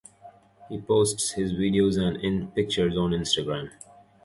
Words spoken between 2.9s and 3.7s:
on Instagram.